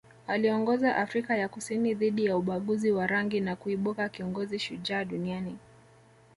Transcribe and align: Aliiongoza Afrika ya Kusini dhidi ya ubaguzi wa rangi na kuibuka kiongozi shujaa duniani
Aliiongoza 0.27 0.95
Afrika 0.95 1.37
ya 1.37 1.49
Kusini 1.49 1.93
dhidi 1.93 2.25
ya 2.25 2.37
ubaguzi 2.37 2.91
wa 2.91 3.07
rangi 3.07 3.39
na 3.39 3.55
kuibuka 3.55 4.09
kiongozi 4.09 4.59
shujaa 4.59 5.05
duniani 5.05 5.57